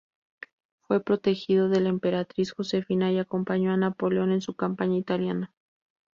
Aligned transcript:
Fue 0.87 1.03
protegido 1.03 1.69
de 1.69 1.79
la 1.79 1.89
emperatriz 1.89 2.53
Josefina 2.53 3.11
y 3.11 3.19
acompañó 3.19 3.71
a 3.71 3.77
Napoleón 3.77 4.31
en 4.31 4.41
su 4.41 4.55
campaña 4.55 4.97
italiana. 4.97 5.53